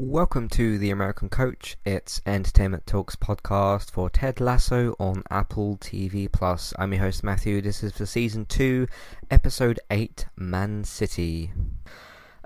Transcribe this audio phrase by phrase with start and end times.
[0.00, 1.76] Welcome to the American Coach.
[1.84, 6.72] It's Entertainment Talks podcast for Ted Lasso on Apple TV Plus.
[6.78, 7.60] I'm your host Matthew.
[7.60, 8.86] This is for season two,
[9.28, 11.50] episode eight, Man City.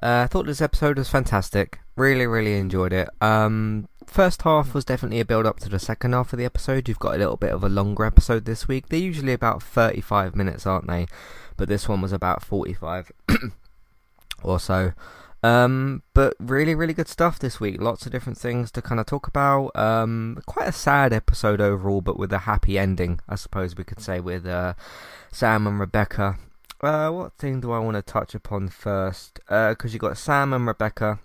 [0.02, 1.80] Uh, I thought this episode was fantastic.
[1.94, 3.10] Really, really enjoyed it.
[3.20, 6.88] Um, first half was definitely a build up to the second half of the episode.
[6.88, 8.88] You've got a little bit of a longer episode this week.
[8.88, 11.06] They're usually about 35 minutes, aren't they?
[11.58, 13.12] But this one was about 45
[14.42, 14.94] or so.
[15.42, 17.80] Um, but really, really good stuff this week.
[17.80, 19.74] Lots of different things to kind of talk about.
[19.74, 24.00] Um, quite a sad episode overall, but with a happy ending, I suppose we could
[24.00, 24.74] say, with uh,
[25.32, 26.38] Sam and Rebecca.
[26.80, 29.40] Uh, what thing do I want to touch upon first?
[29.46, 31.20] Because uh, you got Sam and Rebecca,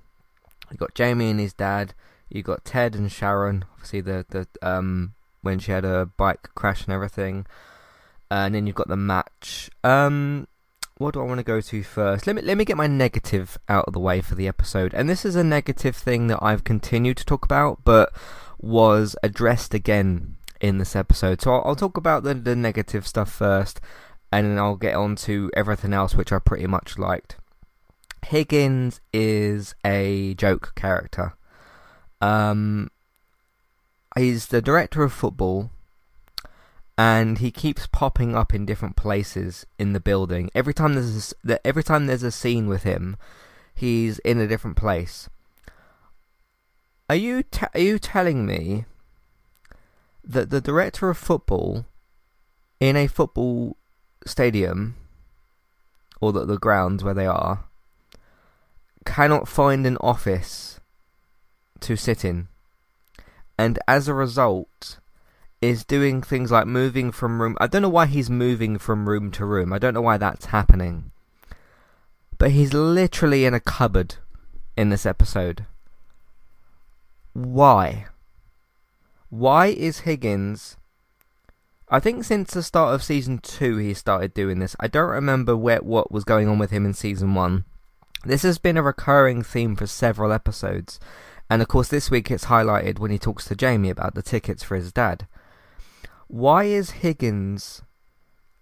[0.71, 1.93] you got Jamie and his dad,
[2.29, 3.65] you got Ted and Sharon.
[3.73, 7.45] Obviously, the the um when she had a bike crash and everything,
[8.29, 9.69] and then you've got the match.
[9.83, 10.47] Um,
[10.97, 12.27] what do I want to go to first?
[12.27, 14.93] Let me let me get my negative out of the way for the episode.
[14.93, 18.11] And this is a negative thing that I've continued to talk about, but
[18.59, 21.41] was addressed again in this episode.
[21.41, 23.79] So I'll, I'll talk about the, the negative stuff first,
[24.31, 27.37] and then I'll get on to everything else which I pretty much liked.
[28.25, 31.35] Higgins is a joke character.
[32.19, 32.89] Um,
[34.17, 35.69] he's the director of football
[36.97, 40.49] and he keeps popping up in different places in the building.
[40.55, 43.17] Every time there's a, every time there's a scene with him,
[43.75, 45.29] he's in a different place.
[47.09, 48.85] Are you are you telling me
[50.23, 51.85] that the director of football
[52.79, 53.77] in a football
[54.25, 54.95] stadium
[56.19, 57.65] or the, the grounds where they are
[59.05, 60.79] cannot find an office
[61.79, 62.47] to sit in,
[63.57, 64.97] and as a result
[65.61, 67.57] is doing things like moving from room.
[67.59, 69.73] I don't know why he's moving from room to room.
[69.73, 71.11] I don't know why that's happening.
[72.37, 74.15] But he's literally in a cupboard
[74.75, 75.65] in this episode.
[77.33, 78.05] Why?
[79.29, 80.77] Why is Higgins.
[81.89, 84.75] I think since the start of season two he started doing this.
[84.79, 87.65] I don't remember where what was going on with him in season one.
[88.25, 90.99] This has been a recurring theme for several episodes.
[91.49, 94.63] And of course, this week it's highlighted when he talks to Jamie about the tickets
[94.63, 95.27] for his dad
[96.27, 97.81] why is Higgins?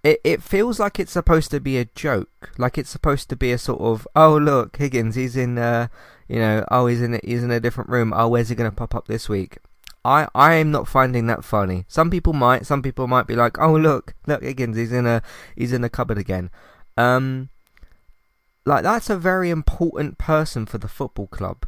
[0.03, 3.51] It it feels like it's supposed to be a joke, like it's supposed to be
[3.51, 5.87] a sort of oh look Higgins he's in uh
[6.27, 8.71] you know oh he's in a, he's in a different room oh where's he gonna
[8.71, 9.57] pop up this week?
[10.03, 11.85] I I am not finding that funny.
[11.87, 15.23] Some people might, some people might be like oh look look Higgins he's in a
[15.55, 16.51] he's in a cupboard again.
[16.97, 17.49] Um,
[18.65, 21.65] like that's a very important person for the football club.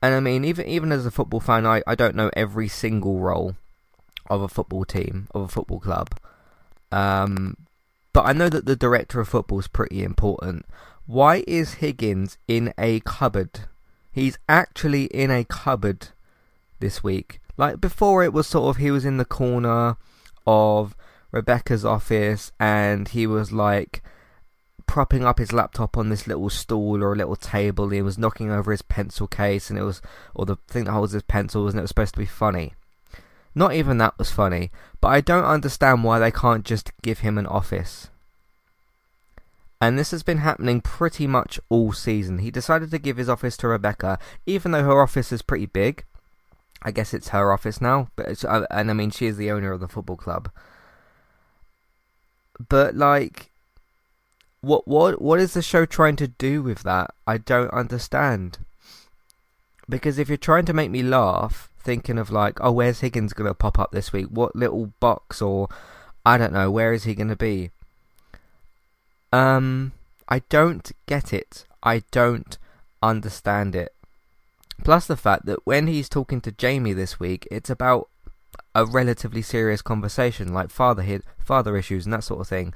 [0.00, 3.18] And I mean, even even as a football fan, I, I don't know every single
[3.18, 3.56] role
[4.28, 6.10] of a football team, of a football club.
[6.90, 7.56] Um,
[8.12, 10.66] but I know that the director of football is pretty important.
[11.06, 13.60] Why is Higgins in a cupboard?
[14.10, 16.08] He's actually in a cupboard
[16.80, 17.40] this week.
[17.56, 19.96] Like before, it was sort of he was in the corner
[20.46, 20.94] of
[21.30, 24.02] Rebecca's office and he was like
[24.86, 27.88] propping up his laptop on this little stool or a little table.
[27.88, 30.02] He was knocking over his pencil case and it was,
[30.34, 32.74] or the thing that holds his pencils, and it was supposed to be funny.
[33.54, 34.70] Not even that was funny,
[35.00, 38.08] but I don't understand why they can't just give him an office.
[39.80, 42.38] And this has been happening pretty much all season.
[42.38, 46.04] He decided to give his office to Rebecca, even though her office is pretty big.
[46.82, 49.72] I guess it's her office now, but uh, and I mean she is the owner
[49.72, 50.50] of the football club.
[52.68, 53.50] But like,
[54.60, 57.12] what what what is the show trying to do with that?
[57.26, 58.58] I don't understand.
[59.88, 63.48] Because if you're trying to make me laugh, thinking of like, oh, where's Higgins going
[63.48, 64.26] to pop up this week?
[64.26, 65.68] What little box or
[66.24, 67.70] I don't know, where is he going to be?
[69.32, 69.92] Um,
[70.28, 71.64] I don't get it.
[71.82, 72.56] I don't
[73.02, 73.94] understand it.
[74.84, 78.08] Plus the fact that when he's talking to Jamie this week, it's about
[78.74, 82.74] a relatively serious conversation, like fatherhood, father issues, and that sort of thing.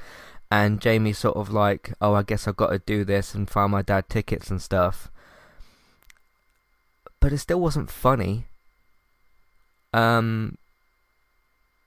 [0.50, 3.72] And Jamie's sort of like, "Oh, I guess I've got to do this and find
[3.72, 5.10] my dad tickets and stuff."
[7.20, 8.46] But it still wasn't funny.
[9.96, 10.58] Um,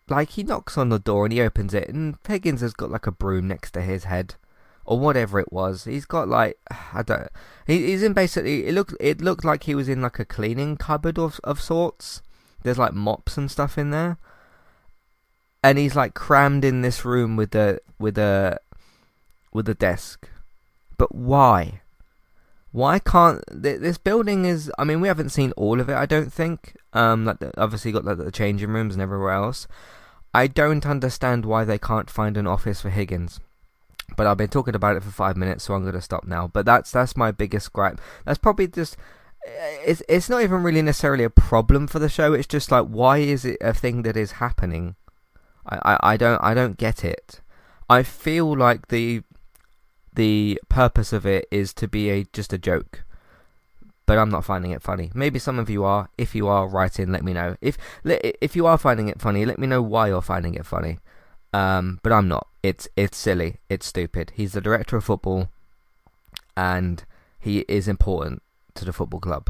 [0.10, 3.06] like he knocks on the door and he opens it, and Higgins has got like
[3.06, 4.34] a broom next to his head,
[4.84, 5.84] or whatever it was.
[5.84, 6.58] He's got like
[6.94, 7.30] I don't.
[7.68, 8.66] He, he's in basically.
[8.66, 12.24] It looked it looked like he was in like a cleaning cupboard of of sorts.
[12.64, 14.18] There's like mops and stuff in there,
[15.64, 18.60] and he's like crammed in this room with the with a
[19.54, 20.28] with a desk.
[20.98, 21.82] But why?
[22.72, 24.72] Why can't this building is?
[24.78, 25.96] I mean, we haven't seen all of it.
[25.96, 26.76] I don't think.
[26.94, 29.68] Um, like the, obviously got like the changing rooms and everywhere else.
[30.34, 33.40] I don't understand why they can't find an office for Higgins.
[34.16, 36.48] But I've been talking about it for five minutes, so I'm going to stop now.
[36.48, 38.00] But that's that's my biggest gripe.
[38.26, 38.98] That's probably just
[39.44, 42.34] it's it's not even really necessarily a problem for the show.
[42.34, 44.96] It's just like why is it a thing that is happening?
[45.66, 47.42] I, I, I don't I don't get it.
[47.90, 49.24] I feel like the
[50.20, 53.06] the purpose of it is to be a just a joke.
[54.06, 55.12] But I'm not finding it funny.
[55.14, 56.10] Maybe some of you are.
[56.18, 57.14] If you are, write in.
[57.14, 57.56] Let me know.
[57.62, 61.00] If if you are finding it funny, let me know why you're finding it funny.
[61.54, 62.48] Um, but I'm not.
[62.62, 63.60] It's it's silly.
[63.70, 64.34] It's stupid.
[64.36, 65.48] He's the director of football,
[66.58, 67.06] and
[67.40, 68.42] he is important
[68.74, 69.50] to the football club.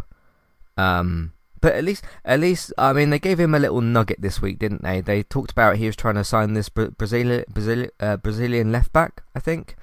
[0.77, 4.39] Um, but at least, at least, I mean, they gave him a little nugget this
[4.39, 5.01] week, didn't they?
[5.01, 9.24] They talked about he was trying to sign this Brazilian, uh, Brazilian left back.
[9.33, 9.75] I think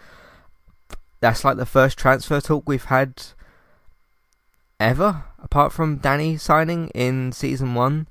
[1.27, 3.21] that's like the first transfer talk we've had
[4.79, 8.07] ever, apart from Danny signing in season one.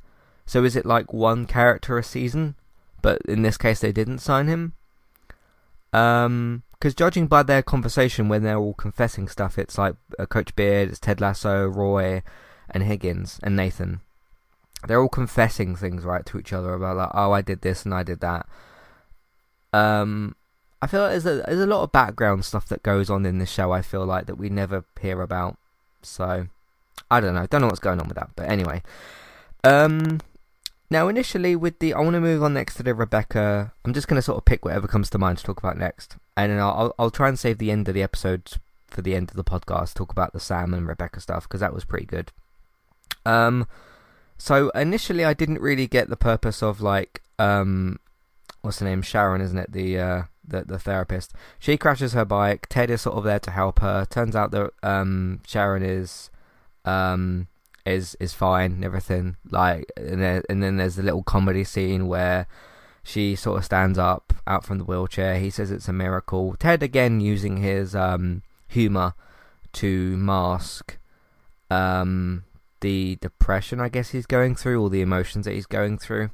[0.45, 2.55] So is it like one character a season?
[3.01, 4.73] But in this case, they didn't sign him.
[5.93, 10.53] Um, because judging by their conversation when they're all confessing stuff, it's like uh, Coach
[10.57, 12.21] Beard, it's Ted Lasso, Roy,
[12.69, 14.01] and Higgins and Nathan.
[14.85, 17.93] They're all confessing things right to each other about like, oh, I did this and
[17.93, 18.45] I did that.
[19.71, 20.35] Um,
[20.85, 23.39] I feel like there's a there's a lot of background stuff that goes on in
[23.39, 23.71] the show.
[23.71, 25.57] I feel like that we never hear about.
[26.03, 26.45] So
[27.09, 27.47] I don't know.
[27.47, 28.29] Don't know what's going on with that.
[28.35, 28.83] But anyway,
[29.63, 30.19] um,
[30.91, 33.73] now initially with the I want to move on next to the Rebecca.
[33.83, 36.17] I'm just going to sort of pick whatever comes to mind to talk about next,
[36.37, 38.51] and then I'll I'll, I'll try and save the end of the episode
[38.87, 39.95] for the end of the podcast.
[39.95, 42.31] Talk about the Sam and Rebecca stuff because that was pretty good.
[43.25, 43.67] Um,
[44.37, 47.97] so initially I didn't really get the purpose of like um,
[48.61, 49.71] what's the name Sharon, isn't it?
[49.71, 51.33] The uh, the the therapist.
[51.59, 52.67] She crashes her bike.
[52.69, 54.05] Ted is sort of there to help her.
[54.05, 56.29] Turns out that um, Sharon is
[56.85, 57.47] um,
[57.85, 59.37] is is fine and everything.
[59.49, 62.47] Like and and then there's a little comedy scene where
[63.03, 65.39] she sort of stands up out from the wheelchair.
[65.39, 66.55] He says it's a miracle.
[66.57, 69.13] Ted again using his um, humor
[69.73, 70.97] to mask
[71.69, 72.43] um,
[72.81, 76.29] the depression I guess he's going through, all the emotions that he's going through.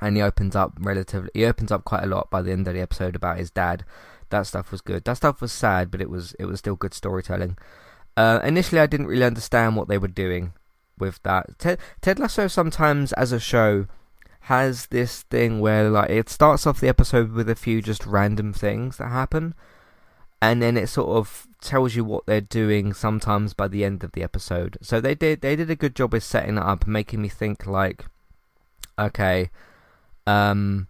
[0.00, 1.30] And he opens up relatively.
[1.34, 3.84] He opens up quite a lot by the end of the episode about his dad.
[4.30, 5.04] That stuff was good.
[5.04, 7.56] That stuff was sad, but it was it was still good storytelling.
[8.16, 10.52] Uh, initially, I didn't really understand what they were doing
[10.98, 11.58] with that.
[11.58, 13.86] Ted, Ted Lasso sometimes, as a show,
[14.40, 18.52] has this thing where like it starts off the episode with a few just random
[18.52, 19.54] things that happen,
[20.40, 22.94] and then it sort of tells you what they're doing.
[22.94, 26.12] Sometimes by the end of the episode, so they did they did a good job
[26.12, 28.06] with setting it up, making me think like,
[28.98, 29.50] okay,
[30.26, 30.88] um,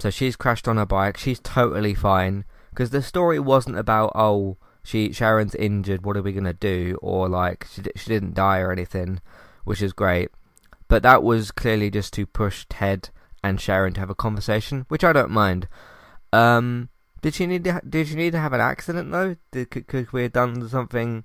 [0.00, 1.16] so she's crashed on her bike.
[1.16, 6.04] She's totally fine because the story wasn't about oh she Sharon's injured.
[6.04, 6.98] What are we gonna do?
[7.02, 9.20] Or like she she didn't die or anything,
[9.64, 10.30] which is great.
[10.88, 13.10] But that was clearly just to push Ted
[13.42, 15.68] and Sharon to have a conversation, which I don't mind.
[16.32, 16.88] Um,
[17.20, 19.36] did she need to, did she need to have an accident though?
[19.52, 21.24] Did, could, could we have done something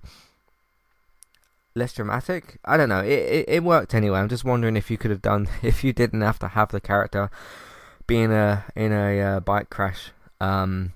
[1.76, 2.60] less dramatic?
[2.66, 3.02] I don't know.
[3.02, 4.20] It, it it worked anyway.
[4.20, 6.82] I'm just wondering if you could have done if you didn't have to have the
[6.82, 7.30] character
[8.08, 10.12] be in a in a uh, bike crash.
[10.42, 10.94] Um,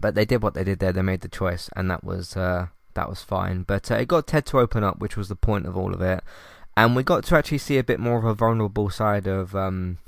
[0.00, 0.92] but they did what they did there.
[0.92, 3.62] They made the choice, and that was uh, that was fine.
[3.62, 6.00] But uh, it got Ted to open up, which was the point of all of
[6.00, 6.22] it,
[6.76, 9.98] and we got to actually see a bit more of a vulnerable side of um,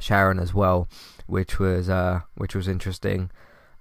[0.00, 0.88] Sharon as well,
[1.26, 3.30] which was uh, which was interesting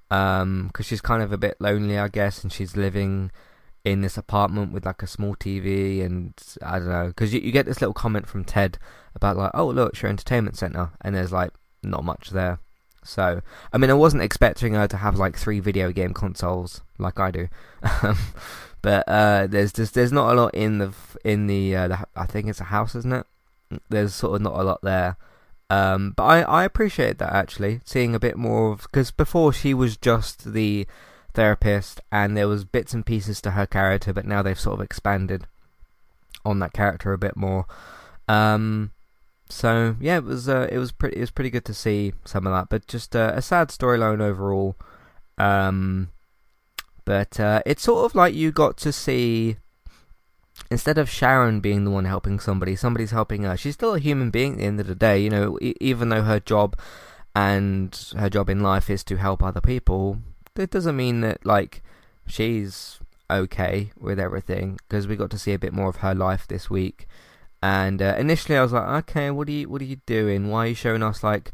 [0.09, 3.31] because um, she's kind of a bit lonely, I guess, and she's living
[3.85, 7.51] in this apartment with like a small TV and I don't know because you, you
[7.51, 8.77] get this little comment from Ted
[9.13, 11.51] about like oh look it's your entertainment center and there's like
[11.83, 12.59] not much there
[13.03, 13.41] so,
[13.71, 17.31] I mean, I wasn't expecting her to have like three video game consoles like I
[17.31, 17.47] do,
[18.81, 20.93] but uh, there's just there's not a lot in the
[21.23, 23.25] in the, uh, the I think it's a house, isn't it?
[23.89, 25.17] There's sort of not a lot there.
[25.69, 29.73] Um, but I, I appreciate that actually, seeing a bit more of because before she
[29.73, 30.87] was just the
[31.33, 34.85] therapist and there was bits and pieces to her character, but now they've sort of
[34.85, 35.47] expanded
[36.45, 37.65] on that character a bit more.
[38.27, 38.91] Um,
[39.49, 42.47] so yeah, it was uh, it was pretty it was pretty good to see some
[42.47, 44.75] of that, but just uh, a sad storyline overall.
[45.37, 46.09] Um,
[47.05, 49.57] but uh, it's sort of like you got to see
[50.71, 53.57] instead of Sharon being the one helping somebody, somebody's helping her.
[53.57, 55.57] She's still a human being at the end of the day, you know.
[55.61, 56.77] E- even though her job
[57.35, 60.19] and her job in life is to help other people,
[60.55, 61.81] that doesn't mean that like
[62.25, 66.47] she's okay with everything because we got to see a bit more of her life
[66.47, 67.07] this week.
[67.61, 70.49] And uh, initially, I was like, okay, what are you, what are you doing?
[70.49, 71.53] Why are you showing us like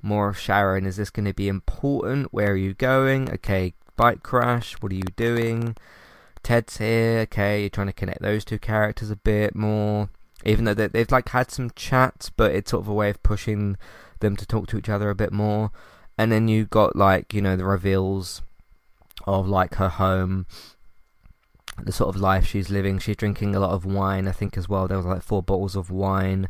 [0.00, 0.86] more of Sharon?
[0.86, 2.32] Is this going to be important?
[2.32, 3.28] Where are you going?
[3.28, 4.74] Okay, bike crash.
[4.80, 5.76] What are you doing?
[6.44, 7.20] Ted's here.
[7.22, 10.10] Okay, you're trying to connect those two characters a bit more.
[10.44, 13.76] Even though they've like had some chats, but it's sort of a way of pushing
[14.20, 15.72] them to talk to each other a bit more.
[16.18, 18.42] And then you got like you know the reveals
[19.26, 20.46] of like her home
[21.82, 22.98] the sort of life she's living.
[22.98, 24.86] She's drinking a lot of wine, I think, as well.
[24.86, 26.48] There was like four bottles of wine.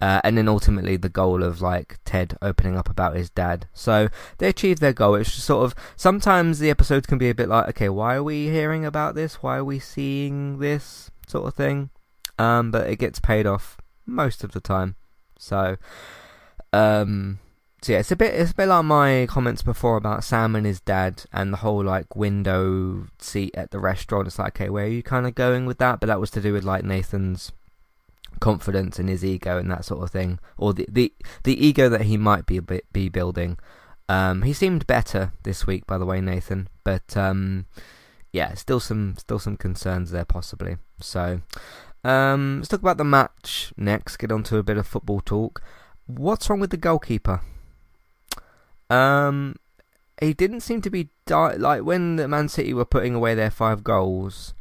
[0.00, 3.68] Uh, and then ultimately the goal of like Ted opening up about his dad.
[3.72, 5.14] So they achieved their goal.
[5.14, 8.22] It's just sort of sometimes the episodes can be a bit like, okay, why are
[8.22, 9.36] we hearing about this?
[9.36, 11.90] Why are we seeing this sort of thing?
[12.36, 14.96] Um, but it gets paid off most of the time.
[15.38, 15.76] So,
[16.72, 17.38] um,
[17.82, 20.64] so yeah, it's a bit it's a bit like my comments before about Sam and
[20.64, 24.28] his dad and the whole like window seat at the restaurant.
[24.28, 25.98] It's like, okay, where are you kind of going with that?
[25.98, 27.50] But that was to do with like Nathan's
[28.38, 31.12] confidence and his ego and that sort of thing, or the the,
[31.42, 33.58] the ego that he might be be building.
[34.08, 36.68] Um, he seemed better this week, by the way, Nathan.
[36.84, 37.66] But um,
[38.32, 40.76] yeah, still some still some concerns there possibly.
[41.00, 41.40] So
[42.04, 44.18] um, let's talk about the match next.
[44.18, 45.62] Get on to a bit of football talk.
[46.06, 47.40] What's wrong with the goalkeeper?
[48.92, 49.56] Um,
[50.20, 53.50] he didn't seem to be di- like when the Man City were putting away their
[53.50, 54.54] five goals.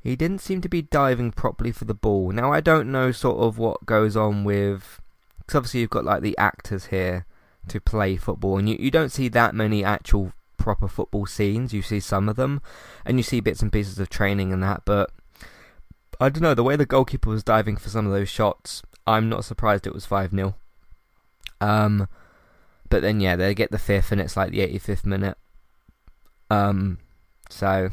[0.00, 2.30] He didn't seem to be diving properly for the ball.
[2.30, 5.00] Now I don't know sort of what goes on with
[5.38, 7.26] because obviously you've got like the actors here
[7.68, 11.74] to play football, and you you don't see that many actual proper football scenes.
[11.74, 12.62] You see some of them,
[13.04, 15.10] and you see bits and pieces of training and that, but
[16.20, 18.82] I don't know the way the goalkeeper was diving for some of those shots.
[19.06, 20.54] I'm not surprised it was five 0
[21.60, 22.08] Um,
[22.88, 25.38] but then yeah, they get the fifth, and it's like the 85th minute.
[26.50, 26.98] Um,
[27.50, 27.90] so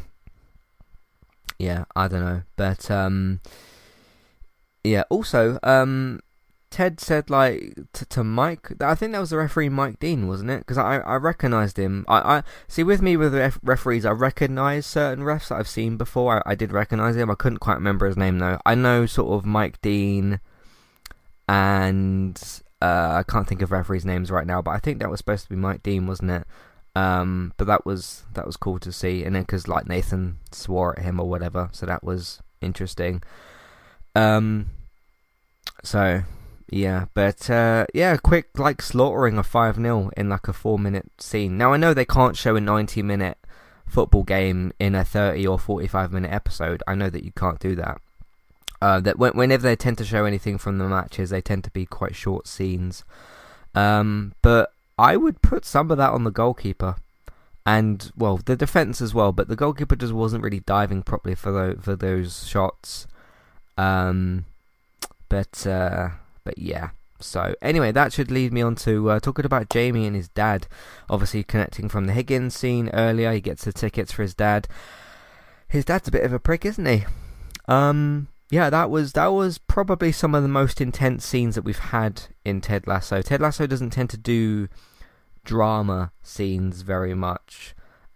[1.60, 3.40] yeah, I don't know, but um,
[4.84, 5.04] yeah.
[5.10, 6.20] Also, um,
[6.70, 8.82] Ted said like to, Mike.
[8.82, 10.60] I think that was the referee Mike Dean, wasn't it?
[10.60, 12.06] Because I I recognised him.
[12.08, 14.06] I, I see with me with ref- referees.
[14.06, 16.38] I recognise certain refs that I've seen before.
[16.48, 17.30] I, I did recognise him.
[17.30, 18.60] I couldn't quite remember his name though.
[18.66, 20.40] I know sort of Mike Dean,
[21.48, 24.62] and uh, I can't think of referees' names right now.
[24.62, 26.44] But I think that was supposed to be Mike Dean, wasn't it?
[26.96, 31.00] Um, but that was that was cool to see, and then because like Nathan swore
[31.00, 33.24] at him or whatever, so that was interesting.
[34.16, 34.70] Um,
[35.82, 36.24] so
[36.70, 41.10] yeah, but uh, yeah, quick like slaughtering of five 0 in like a four minute
[41.20, 41.58] scene.
[41.58, 43.38] Now I know they can't show a ninety minute
[43.88, 46.84] football game in a thirty or forty five minute episode.
[46.86, 48.02] I know that you can't do that.
[48.84, 51.86] Uh, that whenever they tend to show anything from the matches, they tend to be
[51.86, 53.06] quite short scenes.
[53.74, 56.98] Um, but I would put some of that on the goalkeeper,
[57.66, 59.32] and well, the defense as well.
[59.32, 63.08] But the goalkeeper just wasn't really diving properly for those, for those shots.
[63.78, 64.44] Um,
[65.30, 66.10] but uh,
[66.44, 66.90] but yeah.
[67.22, 70.68] So anyway, that should lead me on to uh, talking about Jamie and his dad.
[71.10, 74.68] Obviously, connecting from the Higgins scene earlier, he gets the tickets for his dad.
[75.70, 77.06] His dad's a bit of a prick, isn't he?
[77.66, 81.80] Um, yeah, that was that was probably some of the most intense scenes that we've
[81.80, 83.24] had in Ted Lasso.
[83.24, 84.68] Ted Lasso doesn't tend to do
[85.44, 87.74] drama scenes very much.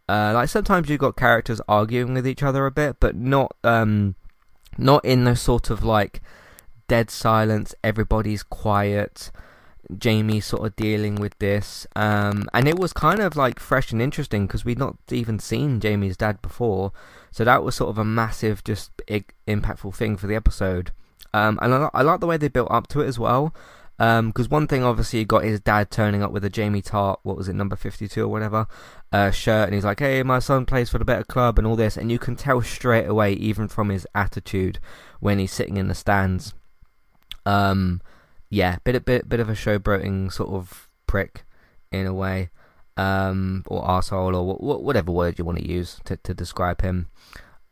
[0.08, 4.13] Uh, like sometimes you've got characters arguing with each other a bit, but not um,
[4.77, 6.22] not in the sort of like
[6.88, 7.74] dead silence.
[7.84, 9.32] Everybody's quiet.
[9.98, 14.01] Jamie sort of dealing with this, um, and it was kind of like fresh and
[14.01, 16.91] interesting because we'd not even seen Jamie's dad before,
[17.32, 20.91] so that was sort of a massive, just big, impactful thing for the episode.
[21.34, 23.53] Um, and I, I like the way they built up to it as well,
[23.98, 27.20] because um, one thing obviously you got his dad turning up with a Jamie Tartt,
[27.24, 28.67] what was it, number fifty-two or whatever,
[29.13, 31.77] uh, shirt, and he's like, "Hey, my son plays for the better club," and all
[31.77, 34.79] this, and you can tell straight away, even from his attitude
[35.20, 36.53] when he's sitting in the stands.
[37.46, 38.01] Um,
[38.49, 41.43] yeah, bit a bit bit of a showboating sort of prick
[41.91, 42.49] in a way,
[42.95, 47.07] um, or asshole, or wh- whatever word you want to use to to describe him.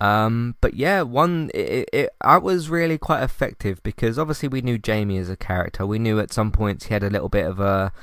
[0.01, 4.77] Um, but yeah, one it, it I was really quite effective because obviously we knew
[4.77, 5.85] Jamie as a character.
[5.85, 7.93] We knew at some points he had a little bit of a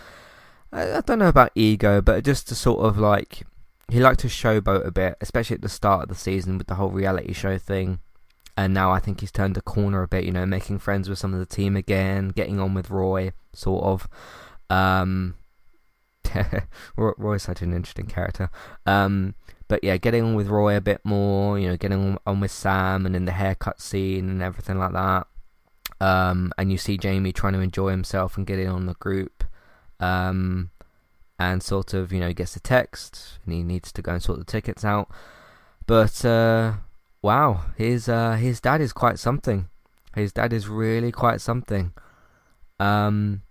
[0.73, 3.43] I, I don't know about ego, but just to sort of like
[3.89, 6.77] he liked to showboat a bit, especially at the start of the season with the
[6.77, 8.01] whole reality show thing
[8.57, 10.25] and now I think he's turned a corner a bit.
[10.25, 13.85] You know, making friends with some of the team again, getting on with Roy, sort
[13.85, 14.09] of.
[14.71, 15.35] Um,
[16.97, 18.51] Roy's such an interesting character.
[18.87, 19.35] Um,
[19.69, 21.59] but yeah, getting on with Roy a bit more.
[21.59, 25.27] You know, getting on with Sam, and in the haircut scene and everything like that.
[26.01, 29.45] Um, and you see Jamie trying to enjoy himself and get in on the group.
[30.01, 30.71] Um,
[31.39, 34.39] and sort of, you know, gets a text and he needs to go and sort
[34.39, 35.09] the tickets out.
[35.87, 36.75] But uh,
[37.23, 39.69] wow, his uh, his dad is quite something.
[40.15, 41.93] His dad is really quite something.
[42.79, 43.43] Um,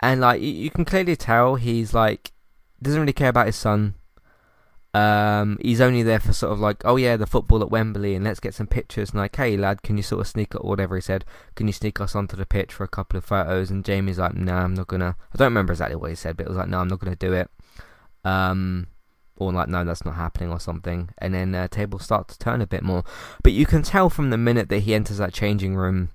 [0.00, 2.32] and like you, can clearly tell he's like
[2.80, 3.94] doesn't really care about his son.
[4.94, 8.24] Um, he's only there for sort of like, oh yeah, the football at Wembley, and
[8.24, 9.10] let's get some pictures.
[9.10, 11.24] And like, hey lad, can you sort of sneak or whatever he said?
[11.54, 13.70] Can you sneak us onto the pitch for a couple of photos?
[13.70, 15.16] And Jamie's like, no, nah, I'm not gonna.
[15.34, 17.16] I don't remember exactly what he said, but it was like, no, I'm not gonna
[17.16, 17.50] do it.
[18.24, 18.86] Um,
[19.36, 22.60] or like no that's not happening or something and then uh, tables start to turn
[22.60, 23.04] a bit more
[23.42, 26.10] but you can tell from the minute that he enters that changing room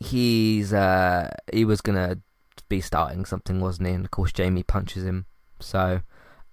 [0.00, 2.18] he's uh he was gonna
[2.68, 5.26] be starting something wasn't he and of course jamie punches him
[5.60, 6.00] so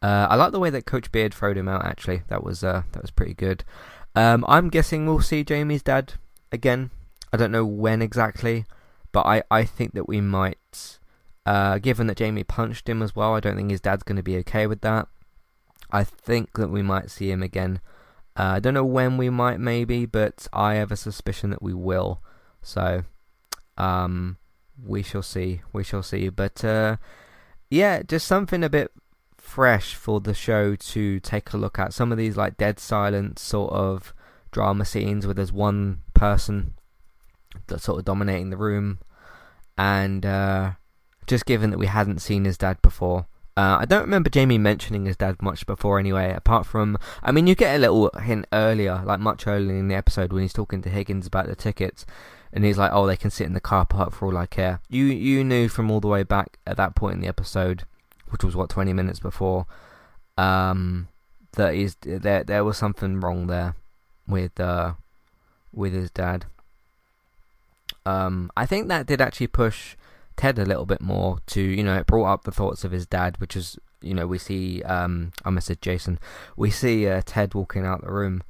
[0.02, 1.86] uh, I like the way that Coach Beard throwed him out.
[1.86, 3.64] Actually, that was uh, that was pretty good.
[4.16, 6.14] Um, I'm guessing we'll see Jamie's dad
[6.52, 6.92] again.
[7.32, 8.66] I don't know when exactly,
[9.12, 11.00] but I, I think that we might.
[11.46, 14.24] Uh, given that Jamie punched him as well, I don't think his dad's going to
[14.24, 15.08] be okay with that.
[15.92, 17.82] I think that we might see him again.
[18.38, 21.74] Uh, I don't know when we might, maybe, but I have a suspicion that we
[21.74, 22.22] will.
[22.62, 23.04] So,
[23.78, 24.38] um,
[24.82, 25.62] we shall see.
[25.74, 26.30] We shall see.
[26.30, 26.98] But uh,
[27.70, 28.92] yeah, just something a bit
[29.38, 31.94] fresh for the show to take a look at.
[31.94, 34.14] Some of these like dead silence sort of
[34.52, 36.76] drama scenes where there's one person
[37.68, 39.00] that's sort of dominating the room,
[39.78, 40.72] and uh,
[41.32, 43.26] just given that we hadn't seen his dad before.
[43.58, 47.48] Uh, I don't remember Jamie mentioning his dad much before anyway, apart from, I mean,
[47.48, 50.82] you get a little hint earlier, like much earlier in the episode when he's talking
[50.84, 52.06] to Higgins about the tickets,
[52.54, 54.80] and he's like, oh, they can sit in the car park for all I care.
[54.90, 57.84] You, you knew from all the way back at that point in the episode
[58.32, 59.68] which was what 20 minutes before,
[60.38, 61.10] um,
[61.54, 63.76] that is there there was something wrong there
[64.26, 64.94] with uh
[65.74, 66.46] with his dad.
[68.06, 69.96] Um, I think that did actually push
[70.42, 73.06] Ted a little bit more to you know it brought up the thoughts of his
[73.06, 76.18] dad, which is you know we see um I messaged Jason,
[76.58, 78.42] we see uh, Ted walking out the room.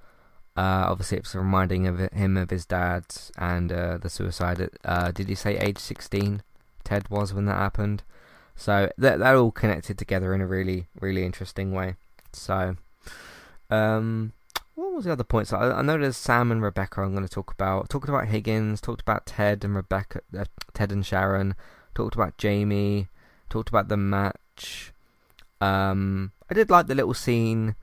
[0.55, 3.03] Uh, obviously, it's reminding of him of his dad
[3.37, 4.69] and uh, the suicide.
[4.85, 6.43] uh, did he say age sixteen?
[6.85, 8.03] Ted was when that happened.
[8.55, 11.95] So they're all connected together in a really, really interesting way.
[12.31, 12.77] So,
[13.69, 14.31] um,
[14.75, 15.51] what was the other points?
[15.51, 17.01] I, I know there's Sam and Rebecca.
[17.01, 17.89] I'm going to talk about.
[17.89, 18.79] Talked about Higgins.
[18.79, 20.21] Talked about Ted and Rebecca.
[20.37, 21.53] Uh, Ted and Sharon.
[21.93, 23.07] Talked about Jamie.
[23.49, 24.93] Talked about the match.
[25.59, 27.75] Um, I did like the little scene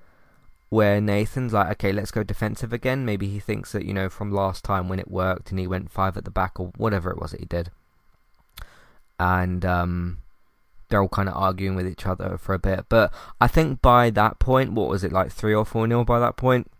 [0.71, 3.05] where Nathan's like, okay, let's go defensive again.
[3.05, 5.91] Maybe he thinks that you know from last time when it worked and he went
[5.91, 7.71] five at the back or whatever it was that he did.
[9.19, 10.19] And um,
[10.89, 12.87] they're all kind of arguing with each other for a bit.
[12.89, 16.19] But I think by that point, what was it like three or four nil by
[16.19, 16.71] that point?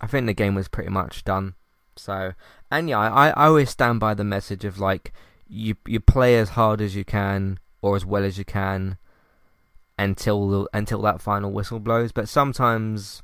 [0.00, 1.54] I think the game was pretty much done.
[1.96, 2.32] So
[2.70, 5.12] and yeah, I, I always stand by the message of like
[5.50, 8.96] you you play as hard as you can or as well as you can
[9.98, 12.12] until until that final whistle blows.
[12.12, 13.22] But sometimes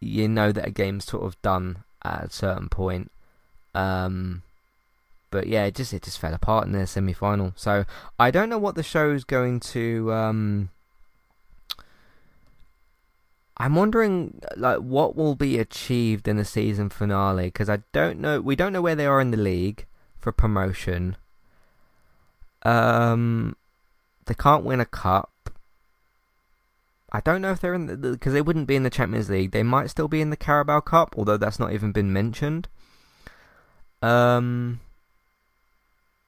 [0.00, 3.10] you know that a game's sort of done at a certain point.
[3.74, 4.42] Um,
[5.30, 7.52] but yeah, it just it just fell apart in the semi final.
[7.56, 7.84] So
[8.18, 10.12] I don't know what the show's going to.
[10.12, 10.70] Um,
[13.56, 18.40] I'm wondering like what will be achieved in the season finale because I don't know.
[18.40, 19.86] We don't know where they are in the league
[20.18, 21.16] for promotion.
[22.62, 23.56] Um,
[24.26, 25.32] they can't win a cup.
[27.10, 29.52] I don't know if they're in the because they wouldn't be in the Champions League.
[29.52, 32.68] They might still be in the Carabao Cup, although that's not even been mentioned.
[34.02, 34.80] Um,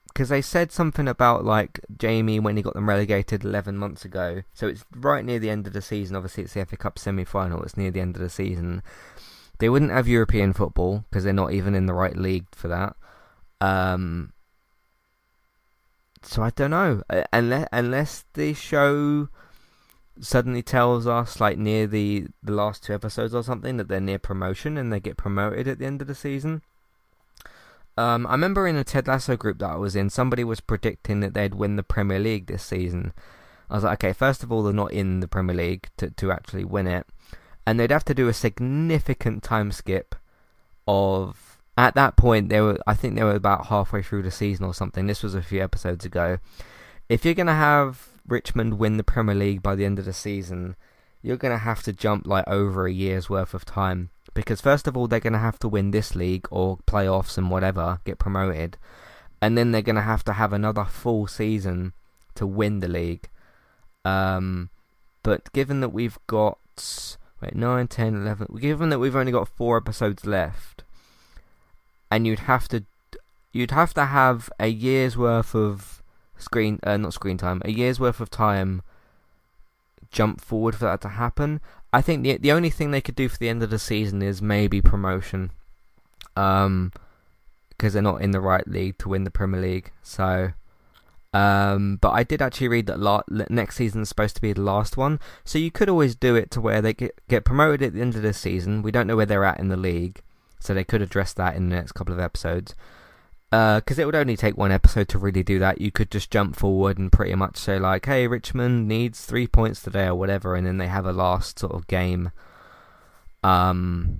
[0.07, 4.41] because they said something about like Jamie when he got them relegated 11 months ago.
[4.53, 6.15] So it's right near the end of the season.
[6.15, 7.61] Obviously, it's the FA Cup semi final.
[7.63, 8.81] It's near the end of the season.
[9.59, 12.95] They wouldn't have European football because they're not even in the right league for that.
[13.61, 14.33] Um,
[16.21, 17.03] so I don't know.
[17.31, 19.29] Unless unless the show
[20.19, 24.19] suddenly tells us like near the the last two episodes or something that they're near
[24.19, 26.61] promotion and they get promoted at the end of the season
[27.97, 31.19] um, I remember in a Ted Lasso group that I was in, somebody was predicting
[31.19, 33.13] that they'd win the Premier League this season.
[33.69, 36.31] I was like, okay, first of all, they're not in the Premier League to, to
[36.31, 37.05] actually win it.
[37.65, 40.15] And they'd have to do a significant time skip
[40.87, 41.50] of.
[41.77, 42.77] At that point, they were.
[42.85, 45.07] I think they were about halfway through the season or something.
[45.07, 46.39] This was a few episodes ago.
[47.09, 50.75] If you're gonna have Richmond win the Premier League by the end of the season,
[51.21, 54.95] you're gonna have to jump like over a year's worth of time because first of
[54.95, 58.77] all they're going to have to win this league or playoffs and whatever, get promoted,
[59.41, 61.93] and then they're going to have to have another full season
[62.35, 63.29] to win the league.
[64.05, 64.69] Um,
[65.23, 66.57] but given that we've got
[67.41, 70.83] wait 9, 10, 11, given that we've only got four episodes left,
[72.11, 72.83] and you'd have to
[73.53, 76.03] you'd have to have a year's worth of
[76.37, 78.81] screen uh, not screen time, a year's worth of time
[80.11, 81.61] jump forward for that to happen.
[81.93, 84.21] I think the the only thing they could do for the end of the season
[84.21, 85.51] is maybe promotion,
[86.35, 86.91] um,
[87.69, 89.91] because they're not in the right league to win the Premier League.
[90.03, 90.51] So,
[91.33, 94.97] um, but I did actually read that next season is supposed to be the last
[94.97, 95.19] one.
[95.43, 98.15] So you could always do it to where they get get promoted at the end
[98.15, 98.81] of the season.
[98.83, 100.21] We don't know where they're at in the league,
[100.61, 102.75] so they could address that in the next couple of episodes.
[103.49, 105.81] because uh, it would only take one episode to really do that.
[105.81, 109.81] You could just jump forward and pretty much say like, "Hey, Richmond needs three points
[109.81, 112.31] today" or whatever, and then they have a last sort of game,
[113.43, 114.19] um,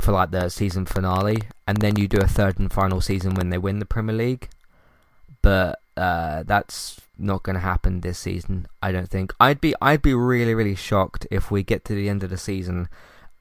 [0.00, 3.50] for like the season finale, and then you do a third and final season when
[3.50, 4.48] they win the Premier League.
[5.42, 8.66] But uh, that's not going to happen this season.
[8.82, 9.32] I don't think.
[9.40, 12.36] I'd be I'd be really really shocked if we get to the end of the
[12.36, 12.88] season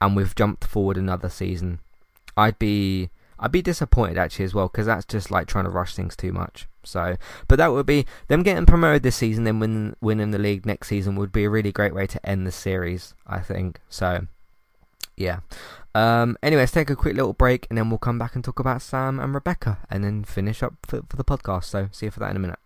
[0.01, 1.79] and we've jumped forward another season.
[2.37, 5.95] I'd be I'd be disappointed actually as well because that's just like trying to rush
[5.95, 6.67] things too much.
[6.83, 7.17] So,
[7.47, 10.87] but that would be them getting promoted this season, then win, winning the league next
[10.87, 13.13] season would be a really great way to end the series.
[13.27, 14.27] I think so.
[15.17, 15.39] Yeah.
[15.93, 18.59] Um, anyway, let's take a quick little break and then we'll come back and talk
[18.59, 21.65] about Sam and Rebecca and then finish up for, for the podcast.
[21.65, 22.59] So, see you for that in a minute.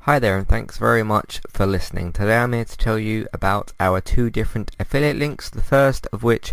[0.00, 2.12] Hi there and thanks very much for listening.
[2.12, 5.48] Today I'm here to tell you about our two different affiliate links.
[5.48, 6.52] The first of which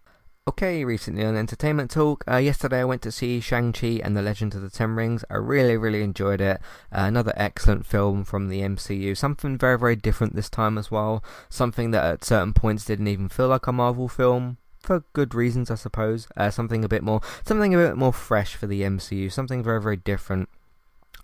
[0.47, 4.55] Okay, recently on Entertainment Talk, uh, yesterday I went to see Shang-Chi and the Legend
[4.55, 5.23] of the Ten Rings.
[5.29, 6.59] I really, really enjoyed it.
[6.91, 9.15] Uh, another excellent film from the MCU.
[9.15, 11.23] Something very, very different this time as well.
[11.47, 14.57] Something that at certain points didn't even feel like a Marvel film.
[14.79, 16.27] For good reasons, I suppose.
[16.35, 19.31] Uh, something a bit more, something a bit more fresh for the MCU.
[19.31, 20.49] Something very, very different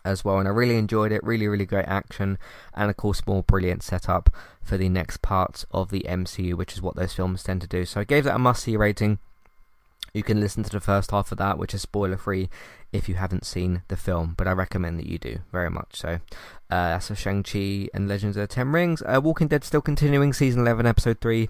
[0.08, 1.24] as well, and I really enjoyed it.
[1.24, 2.38] Really, really great action,
[2.74, 4.30] and of course, more brilliant setup
[4.64, 7.86] for the next parts of the MCU, which is what those films tend to do.
[7.86, 9.20] So I gave that a must-see rating.
[10.14, 12.50] You can listen to the first half of that, which is spoiler-free
[12.92, 15.98] if you haven't seen the film, but I recommend that you do very much.
[15.98, 16.20] So uh,
[16.70, 19.04] that's a Shang-Chi and Legends of the Ten Rings.
[19.06, 21.50] Uh, Walking Dead still continuing, season 11, episode 3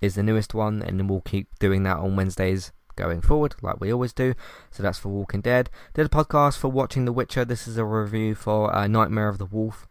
[0.00, 3.80] is the newest one, and then we'll keep doing that on Wednesdays going forward, like
[3.80, 4.34] we always do.
[4.70, 5.70] So that's for Walking Dead.
[5.94, 7.44] Did a podcast for watching The Witcher.
[7.44, 9.86] This is a review for uh, Nightmare of the Wolf.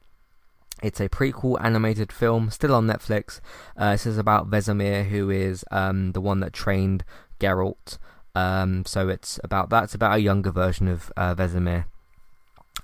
[0.84, 3.40] It's a prequel animated film, still on Netflix.
[3.76, 7.04] Uh, this is about Vesemir, who is um, the one that trained
[7.40, 7.98] Geralt.
[8.36, 9.86] Um, so it's about that.
[9.86, 11.86] It's about a younger version of uh, Vesemir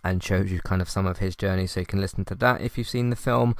[0.04, 2.62] and shows you kind of some of his journey, so you can listen to that
[2.62, 3.56] if you've seen the film.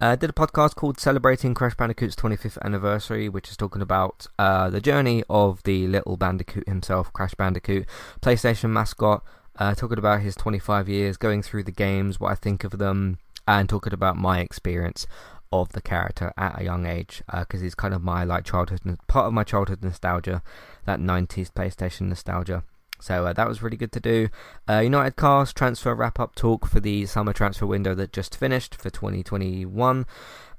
[0.00, 4.70] Uh, did a podcast called Celebrating Crash Bandicoot's 25th Anniversary, which is talking about uh,
[4.70, 7.86] the journey of the little Bandicoot himself, Crash Bandicoot,
[8.20, 9.24] PlayStation mascot,
[9.58, 13.18] uh, talking about his 25 years, going through the games, what I think of them,
[13.46, 15.06] and talking about my experience
[15.50, 18.80] of the character at a young age because uh, he's kind of my like childhood
[19.06, 20.42] part of my childhood nostalgia
[20.84, 22.62] that 90s PlayStation nostalgia
[23.00, 24.28] so uh, that was really good to do.
[24.68, 28.74] Uh, United Cast transfer wrap up talk for the summer transfer window that just finished
[28.74, 30.06] for 2021,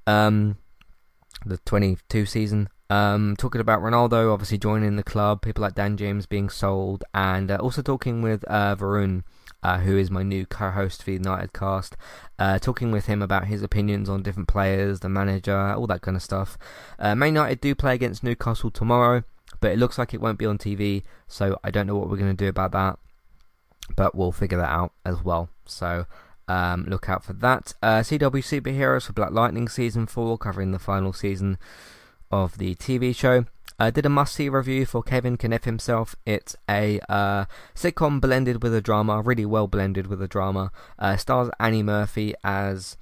[0.07, 0.57] um,
[1.45, 2.69] the 22 season.
[2.89, 7.51] Um, talking about Ronaldo obviously joining the club, people like Dan James being sold, and
[7.51, 9.23] uh, also talking with uh, Varun.
[9.61, 11.97] Uh, who is my new co-host for the United Cast?
[12.39, 16.15] Uh, talking with him about his opinions on different players, the manager, all that kind
[16.15, 16.57] of stuff.
[16.97, 19.25] Uh, Man United do play against Newcastle tomorrow
[19.59, 22.17] but it looks like it won't be on TV, so I don't know what we're
[22.17, 22.97] going to do about that.
[23.95, 25.49] but we'll figure that out as well.
[25.65, 26.05] So
[26.47, 27.73] um, look out for that.
[27.81, 31.57] Uh, CW Superheroes for Black Lightning season four, covering the final season
[32.31, 33.45] of the TV show.
[33.81, 36.13] I uh, did a must see review for Kevin Can F Himself.
[36.25, 40.71] It's a uh, sitcom blended with a drama, really well blended with a drama.
[40.97, 42.97] Uh, stars Annie Murphy as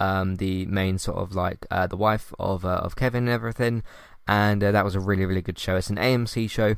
[0.00, 3.84] um, the main sort of like uh, the wife of uh, of Kevin and everything,
[4.28, 5.76] and uh, that was a really really good show.
[5.76, 6.76] It's an AMC show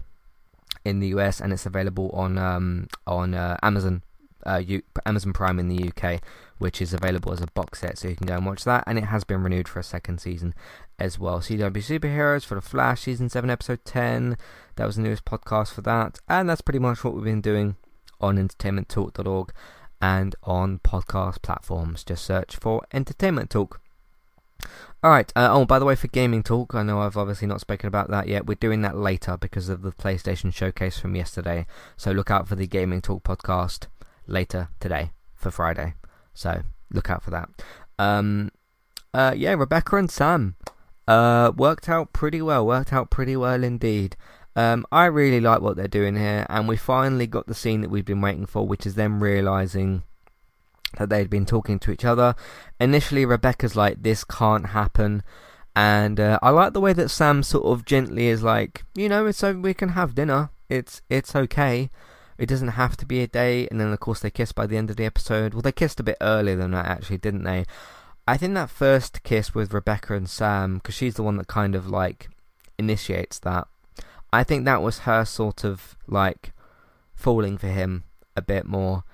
[0.85, 4.03] in the US and it's available on um, on Amazon
[4.47, 6.21] U- Amazon Prime in the UK,
[6.59, 8.85] which is available as a box set, so you can go and watch that.
[8.87, 10.55] And it has been renewed for a second season
[10.99, 11.41] as well.
[11.41, 14.37] CW Superheroes for the Flash season seven, episode ten.
[14.77, 17.77] That was the newest podcast for that, and that's pretty much what we've been doing
[18.21, 19.53] on entertainmenttalk.org
[20.01, 22.05] and on podcast platforms.
[22.05, 23.81] Just search for Entertainment Talk.
[25.03, 27.89] Alright, uh, oh, by the way, for Gaming Talk, I know I've obviously not spoken
[27.89, 28.45] about that yet.
[28.45, 31.65] We're doing that later because of the PlayStation showcase from yesterday.
[31.97, 33.87] So look out for the Gaming Talk podcast
[34.27, 35.95] later today for Friday.
[36.35, 37.49] So look out for that.
[37.99, 38.51] Um,
[39.15, 40.57] uh, yeah, Rebecca and Sam
[41.09, 42.67] uh, worked out pretty well.
[42.67, 44.17] Worked out pretty well indeed.
[44.55, 47.91] Um, I really like what they're doing here, and we finally got the scene that
[47.91, 50.03] we've been waiting for, which is them realizing
[50.99, 52.35] that they'd been talking to each other.
[52.81, 55.23] Initially, Rebecca's like, "This can't happen,"
[55.75, 59.27] and uh, I like the way that Sam sort of gently is like, "You know,
[59.27, 60.51] it's so we can have dinner.
[60.69, 61.91] It's it's okay.
[62.39, 64.77] It doesn't have to be a date." And then, of course, they kiss by the
[64.77, 65.55] end of the episode.
[65.55, 67.65] Well, they kissed a bit earlier than that, actually, didn't they?
[68.27, 71.75] I think that first kiss with Rebecca and Sam, because she's the one that kind
[71.75, 72.29] of like
[72.79, 73.67] initiates that.
[74.33, 76.53] I think that was her sort of like
[77.15, 78.05] falling for him
[78.37, 79.05] a bit more.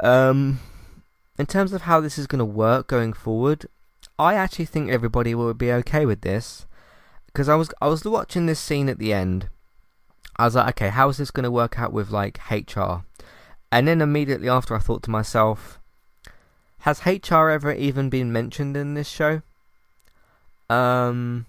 [0.00, 0.60] Um,
[1.38, 3.66] in terms of how this is going to work going forward,
[4.18, 6.66] I actually think everybody will be okay with this
[7.26, 9.48] because I was I was watching this scene at the end.
[10.36, 13.04] I was like, okay, how is this going to work out with like HR?
[13.70, 15.80] And then immediately after, I thought to myself,
[16.80, 19.42] has HR ever even been mentioned in this show?
[20.70, 21.46] Um,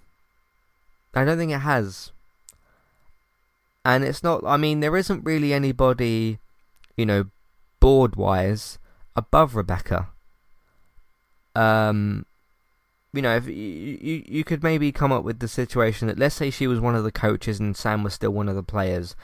[1.14, 2.12] I don't think it has.
[3.84, 4.44] And it's not.
[4.44, 6.40] I mean, there isn't really anybody,
[6.98, 7.26] you know,
[7.80, 8.80] board wise
[9.16, 10.10] above Rebecca.
[11.56, 12.26] Um,
[13.14, 16.36] you know, if you, you you could maybe come up with the situation that let's
[16.36, 19.16] say she was one of the coaches and Sam was still one of the players,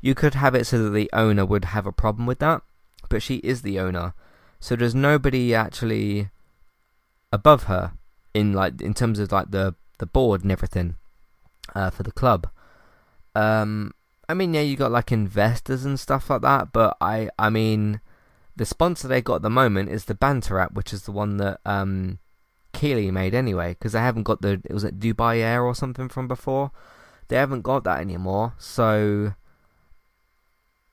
[0.00, 2.62] you could have it so that the owner would have a problem with that,
[3.08, 4.12] but she is the owner,
[4.60, 6.28] so there's nobody actually
[7.32, 7.92] above her
[8.34, 10.96] in like in terms of like the the board and everything
[11.74, 12.48] uh, for the club.
[13.34, 13.92] Um,
[14.28, 18.00] I mean, yeah, you got like investors and stuff like that, but I I mean
[18.58, 21.38] the sponsor they got at the moment is the Bantr app, which is the one
[21.38, 22.18] that um,
[22.72, 26.08] Keeley made anyway, because they haven't got the it was at Dubai Air or something
[26.08, 26.70] from before.
[27.28, 29.34] They haven't got that anymore, so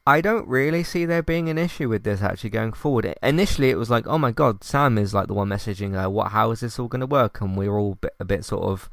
[0.06, 3.16] I don't really see there being an issue with this actually going forward.
[3.24, 6.10] Initially, it was like, oh my god, Sam is like the one messaging her.
[6.10, 6.32] What?
[6.32, 7.42] How is this all going to work?
[7.42, 8.90] And we were all a bit, a bit sort of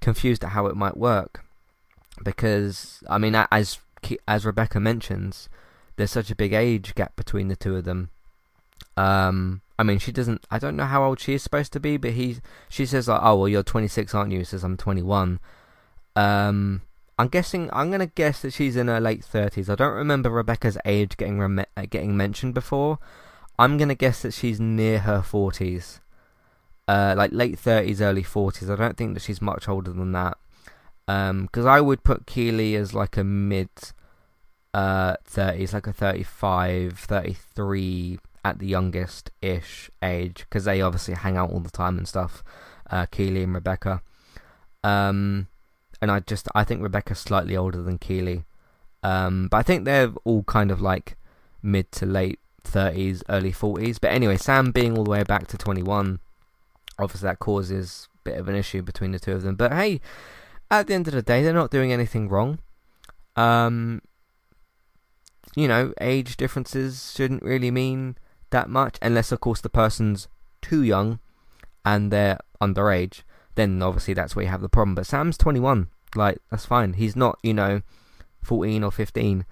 [0.00, 1.44] confused at how it might work
[2.22, 3.78] because I mean, as
[4.26, 5.48] as Rebecca mentions,
[5.98, 8.10] there's such a big age gap between the two of them.
[8.96, 10.46] Um, I mean, she doesn't.
[10.50, 13.20] I don't know how old she is supposed to be, but he, she says like,
[13.22, 15.40] "Oh, well, you're 26, aren't you?" He says I'm 21.
[16.14, 16.82] Um,
[17.18, 17.68] I'm guessing.
[17.72, 19.68] I'm gonna guess that she's in her late 30s.
[19.68, 23.00] I don't remember Rebecca's age getting rem- uh, getting mentioned before.
[23.58, 25.98] I'm gonna guess that she's near her 40s,
[26.86, 28.70] uh, like late 30s, early 40s.
[28.72, 30.38] I don't think that she's much older than that.
[31.06, 33.70] Because um, I would put Keeley as like a mid
[34.74, 41.36] uh, 30s, like a 35, 33 at the youngest ish age, because they obviously hang
[41.36, 42.42] out all the time and stuff.
[42.90, 44.02] Uh, Keeley and Rebecca.
[44.82, 45.48] Um,
[46.00, 48.44] and I just I think Rebecca's slightly older than Keeley
[49.02, 51.16] Um, but I think they're all kind of like
[51.62, 53.98] mid to late 30s, early 40s.
[54.00, 56.20] But anyway, Sam being all the way back to 21,
[56.98, 59.56] obviously that causes a bit of an issue between the two of them.
[59.56, 60.00] But hey,
[60.70, 62.58] at the end of the day, they're not doing anything wrong.
[63.36, 64.02] Um,
[65.58, 68.16] you know, age differences shouldn't really mean
[68.50, 70.28] that much, unless, of course, the person's
[70.62, 71.18] too young
[71.84, 73.22] and they're underage.
[73.56, 74.94] Then obviously that's where you have the problem.
[74.94, 76.92] But Sam's 21, like that's fine.
[76.92, 77.82] He's not, you know,
[78.42, 79.44] 14 or 15.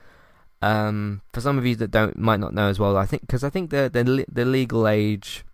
[0.63, 3.43] Um, for some of you that don't might not know as well, I think because
[3.43, 5.45] I think the the the legal age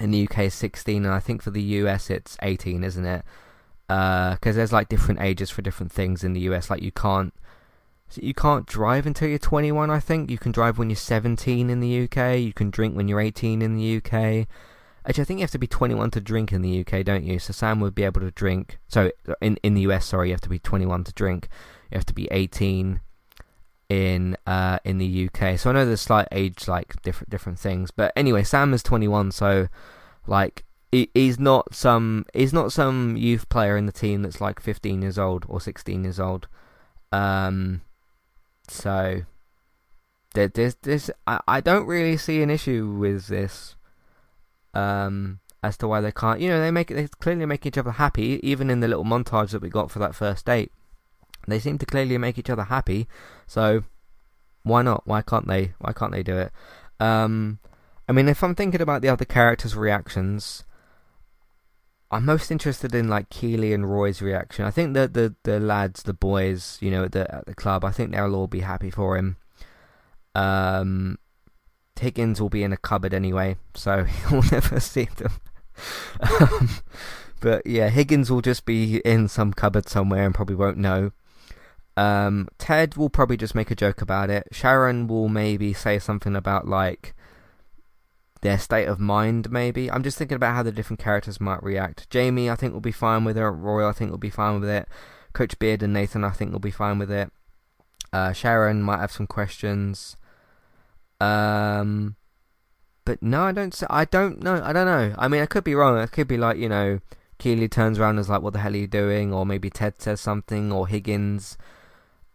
[0.00, 3.24] in the UK is 16, and I think for the US it's 18, isn't it?
[3.88, 6.70] Because uh, there's like different ages for different things in the US.
[6.70, 7.34] Like you can't
[8.20, 10.30] you can't drive until you're 21, I think.
[10.30, 12.38] You can drive when you're 17 in the UK.
[12.38, 14.46] You can drink when you're 18 in the UK.
[15.04, 17.38] Actually, I think you have to be 21 to drink in the UK, don't you?
[17.38, 18.78] So Sam would be able to drink.
[18.88, 21.48] So in in the US, sorry, you have to be 21 to drink.
[21.90, 23.00] You have to be 18
[23.88, 25.58] in uh, in the UK.
[25.58, 29.32] So I know there's slight age like different different things, but anyway, Sam is 21,
[29.32, 29.68] so
[30.26, 35.02] like he's not some he's not some youth player in the team that's like 15
[35.02, 36.48] years old or 16 years old.
[37.10, 37.82] Um,
[38.72, 39.22] so
[40.34, 43.76] there, there's this I, I don't really see an issue with this.
[44.74, 47.78] Um, as to why they can't, you know, they make it they clearly make each
[47.78, 50.72] other happy, even in the little montage that we got for that first date.
[51.46, 53.06] They seem to clearly make each other happy,
[53.46, 53.84] so
[54.64, 55.06] why not?
[55.06, 55.74] Why can't they?
[55.78, 56.52] Why can't they do it?
[56.98, 57.58] Um,
[58.08, 60.64] I mean, if I'm thinking about the other characters' reactions,
[62.12, 64.66] I'm most interested in like Keeley and Roy's reaction.
[64.66, 67.84] I think that the the lads, the boys, you know, at the at the club,
[67.84, 69.36] I think they'll all be happy for him.
[70.34, 71.18] Um,
[71.98, 75.32] Higgins will be in a cupboard anyway, so he'll never see them.
[76.40, 76.68] um,
[77.40, 81.12] but yeah, Higgins will just be in some cupboard somewhere and probably won't know.
[81.96, 84.48] Um, Ted will probably just make a joke about it.
[84.52, 87.14] Sharon will maybe say something about like
[88.42, 89.50] their state of mind.
[89.50, 92.10] Maybe I'm just thinking about how the different characters might react.
[92.10, 93.42] Jamie, I think will be fine with it.
[93.42, 94.86] Roy, I think will be fine with it.
[95.32, 97.32] Coach Beard and Nathan, I think will be fine with it.
[98.12, 100.16] Uh, Sharon might have some questions.
[101.20, 102.16] Um,
[103.04, 103.82] but no, I don't.
[103.88, 104.60] I don't know.
[104.62, 105.14] I don't know.
[105.16, 105.98] I mean, I could be wrong.
[105.98, 107.00] It could be like you know,
[107.38, 110.02] Keeley turns around and is like, "What the hell are you doing?" Or maybe Ted
[110.02, 111.56] says something, or Higgins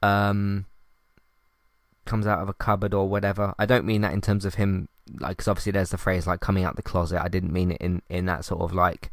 [0.02, 0.65] um,
[2.06, 3.54] comes out of a cupboard or whatever.
[3.60, 4.89] I don't mean that in terms of him,
[5.20, 7.22] like, because obviously there's the phrase like coming out the closet.
[7.22, 9.12] I didn't mean it in in that sort of like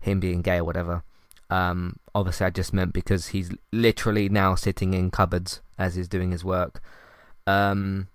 [0.00, 1.02] him being gay or whatever.
[1.50, 6.30] Um, obviously, I just meant because he's literally now sitting in cupboards as he's doing
[6.30, 6.80] his work.
[7.46, 8.08] Um,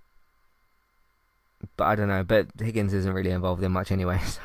[1.78, 2.24] but I don't know.
[2.24, 4.20] But Higgins isn't really involved in much anyway.
[4.30, 4.42] So.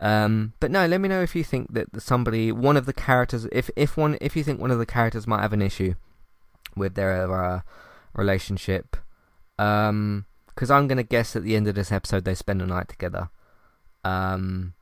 [0.00, 3.48] Um, but no, let me know if you think that somebody, one of the characters,
[3.50, 5.94] if if one, if you think one of the characters might have an issue
[6.76, 7.62] with their uh,
[8.14, 8.96] relationship.
[9.58, 10.26] Um,
[10.58, 13.30] because I'm gonna guess at the end of this episode they spend a night together.
[14.02, 14.74] Um,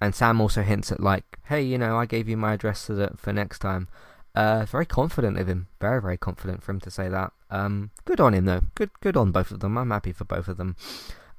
[0.00, 2.92] and Sam also hints at like, hey, you know, I gave you my address for,
[2.94, 3.88] the, for next time.
[4.36, 5.66] Uh, very confident of him.
[5.80, 7.32] Very, very confident for him to say that.
[7.50, 8.60] Um, good on him though.
[8.76, 9.76] Good, good on both of them.
[9.76, 10.76] I'm happy for both of them.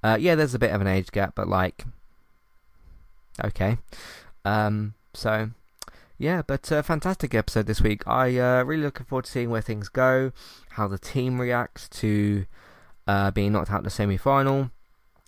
[0.03, 1.86] Uh, yeah, there's a bit of an age gap, but like,
[3.41, 3.77] okay.
[4.43, 5.49] Um, so
[6.17, 8.05] yeah, but uh, fantastic episode this week.
[8.05, 10.34] I uh, really looking forward to seeing where things go,
[10.71, 12.45] how the team reacts to
[13.08, 14.72] uh, being knocked out the semi-final,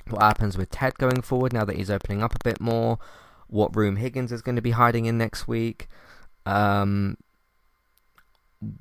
[0.09, 2.99] what happens with Ted going forward now that he's opening up a bit more,
[3.47, 5.87] what room Higgins is going to be hiding in next week,
[6.45, 7.17] um,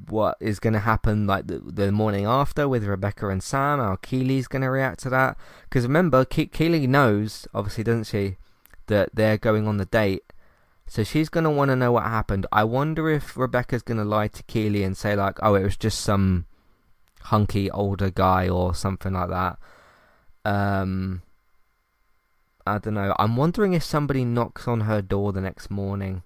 [0.08, 3.96] what is going to happen like the, the morning after with Rebecca and Sam, how
[3.96, 5.36] Keeley's going to react to that.
[5.64, 8.36] Because remember, Ke- Keeley knows, obviously, doesn't she,
[8.86, 10.24] that they're going on the date.
[10.86, 12.46] So she's going to want to know what happened.
[12.52, 15.76] I wonder if Rebecca's going to lie to Keeley and say, like, oh, it was
[15.76, 16.46] just some
[17.24, 19.58] hunky older guy or something like that.
[20.44, 21.22] Um,
[22.66, 23.14] I don't know.
[23.18, 26.22] I'm wondering if somebody knocks on her door the next morning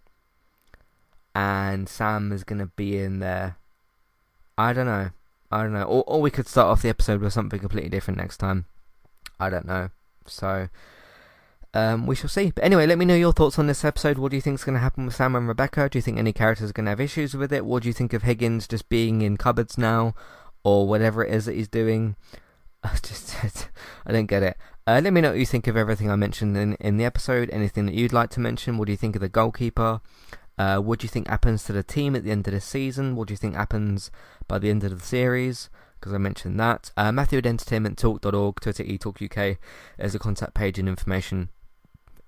[1.35, 3.57] and Sam is going to be in there.
[4.57, 5.11] I don't know.
[5.51, 5.83] I don't know.
[5.83, 8.65] Or, or we could start off the episode with something completely different next time.
[9.39, 9.91] I don't know.
[10.27, 10.69] So,
[11.75, 12.53] um, we shall see.
[12.55, 14.17] But anyway, let me know your thoughts on this episode.
[14.17, 15.91] What do you think is going to happen with Sam and Rebecca?
[15.91, 17.67] Do you think any characters are going to have issues with it?
[17.67, 20.15] What do you think of Higgins just being in cupboards now,
[20.67, 22.17] or whatever it is that he's doing?
[22.83, 23.37] I just,
[24.05, 24.57] I don't get it.
[24.85, 27.49] Uh, let me know what you think of everything I mentioned in, in the episode.
[27.53, 28.77] Anything that you'd like to mention?
[28.77, 30.01] What do you think of the goalkeeper?
[30.59, 33.15] Uh, what do you think happens to the team at the end of the season?
[33.15, 34.11] What do you think happens
[34.49, 35.71] by the end of the series?
[36.01, 36.91] Because I mentioned that.
[36.97, 39.59] Uh, Matthew at entertainmenttalk.org, Twitter, eTalkUK.
[39.99, 41.51] There's a contact page and information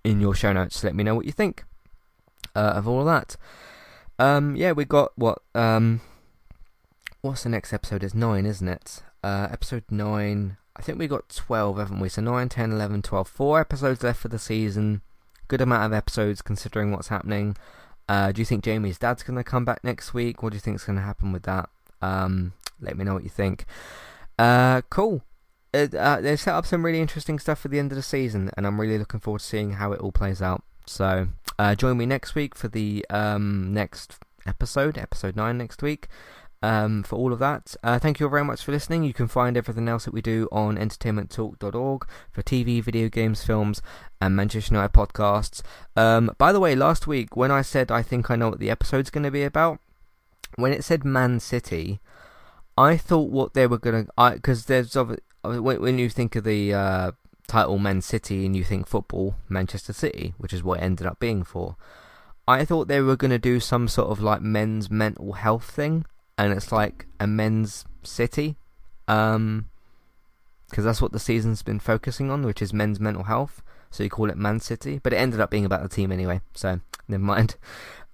[0.05, 0.85] in your show notes.
[0.85, 1.65] Let me know what you think
[2.55, 3.37] uh, of all of that.
[4.21, 5.43] Um, yeah, we got what?
[5.57, 6.03] Um,
[7.21, 8.03] what's the next episode?
[8.03, 9.03] It's nine, isn't it?
[9.23, 10.57] Uh, episode nine.
[10.77, 12.09] I think we got twelve, haven't we?
[12.09, 13.29] So 9, 10, 11, 12.
[13.29, 15.03] Four episodes left for the season.
[15.49, 17.57] Good amount of episodes considering what's happening.
[18.09, 20.43] Uh, do you think Jamie's dad's going to come back next week?
[20.43, 21.69] What do you think is going to happen with that?
[22.01, 23.65] Um, let me know what you think.
[24.39, 25.23] Uh, cool
[25.75, 28.67] uh, they've set up some really interesting stuff for the end of the season, and
[28.67, 30.63] I'm really looking forward to seeing how it all plays out.
[30.87, 31.29] So,
[31.59, 36.09] uh, join me next week for the um, next episode, episode 9 next week,
[36.63, 37.77] um, for all of that.
[37.83, 39.05] Uh, thank you all very much for listening.
[39.05, 43.81] You can find everything else that we do on entertainmenttalk.org for TV, video games, films,
[44.21, 45.63] and Manchester United podcasts.
[45.97, 48.71] Um, by the way, last week when I said I think I know what the
[48.71, 49.79] episode's going to be about,
[50.57, 52.01] when it said Man City,
[52.77, 54.33] I thought what they were going to.
[54.35, 54.97] Because there's
[55.43, 57.13] when you think of the uh,
[57.47, 61.21] title Man City and you think football, Manchester City, which is what it ended up
[61.21, 61.77] being for.
[62.47, 66.07] I thought they were going to do some sort of like men's mental health thing,
[66.39, 68.57] and it's like a men's city,
[69.07, 69.69] Um,
[70.71, 73.63] because that's what the season's been focusing on, which is men's mental health.
[73.91, 76.43] So you call it Man City, but it ended up being about the team anyway.
[76.55, 77.57] So never mind.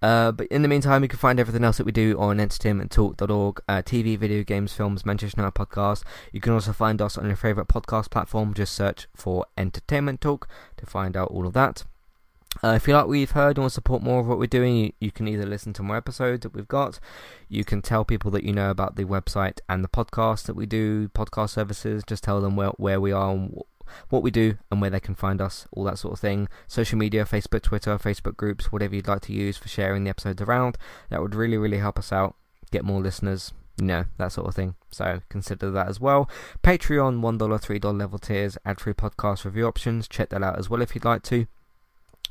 [0.00, 3.60] Uh, but in the meantime, you can find everything else that we do on entertainmenttalk.org,
[3.68, 6.04] uh, TV, video games, films, Manchester United podcast.
[6.30, 8.54] You can also find us on your favourite podcast platform.
[8.54, 10.46] Just search for Entertainment Talk
[10.76, 11.84] to find out all of that.
[12.62, 14.46] Uh, if you like what you've heard and want to support more of what we're
[14.46, 17.00] doing, you, you, can either listen to more episodes that we've got,
[17.48, 20.66] you can tell people that you know about the website and the podcast that we
[20.66, 23.60] do, podcast services, just tell them where, where we are and
[24.08, 26.48] what we do and where they can find us, all that sort of thing.
[26.66, 30.40] Social media, Facebook, Twitter, Facebook groups, whatever you'd like to use for sharing the episodes
[30.40, 30.78] around.
[31.10, 32.36] That would really, really help us out,
[32.70, 34.74] get more listeners, you know, that sort of thing.
[34.90, 36.30] So consider that as well.
[36.62, 40.08] Patreon, $1, $3 level tiers, ad free podcast review options.
[40.08, 41.46] Check that out as well if you'd like to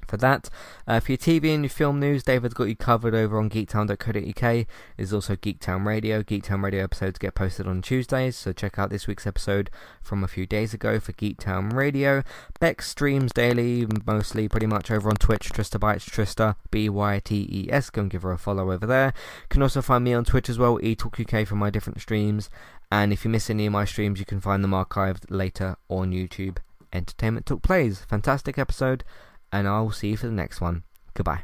[0.07, 0.49] for that.
[0.87, 4.67] Uh, for your TV and your film news, David's got you covered over on geektown.co.uk.
[4.97, 6.23] There's also Geektown Radio.
[6.23, 9.69] Geektown Radio episodes get posted on Tuesdays, so check out this week's episode
[10.01, 12.23] from a few days ago for Geektown Radio.
[12.59, 15.49] Beck streams daily, mostly pretty much over on Twitch.
[15.49, 17.89] Trista Bytes, Trista, B Y T E S.
[17.89, 19.13] Go and give her a follow over there.
[19.43, 22.49] You can also find me on Twitch as well, eTalkUK for my different streams.
[22.91, 26.11] And if you miss any of my streams, you can find them archived later on
[26.11, 26.57] YouTube.
[26.93, 28.05] Entertainment Talk Plays.
[28.05, 29.03] Fantastic episode
[29.53, 30.83] and I'll see you for the next one.
[31.13, 31.43] Goodbye.